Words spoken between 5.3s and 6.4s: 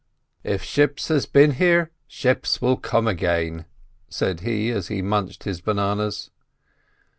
his bananas.